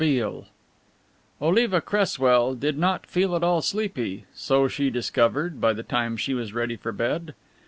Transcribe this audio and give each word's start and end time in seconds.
BEALE 0.03 0.47
Oliva 1.39 1.79
Cresswell 1.79 2.55
did 2.55 2.75
not 2.75 3.05
feel 3.05 3.35
at 3.35 3.43
all 3.43 3.61
sleepy, 3.61 4.25
so 4.33 4.67
she 4.67 4.89
discovered, 4.89 5.61
by 5.61 5.73
the 5.73 5.83
time 5.83 6.17
she 6.17 6.33
was 6.33 6.55
ready 6.55 6.75
for 6.75 6.91
bed. 6.91 7.35